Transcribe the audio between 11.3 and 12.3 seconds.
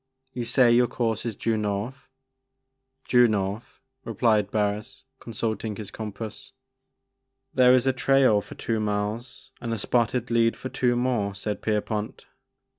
said Pierpont.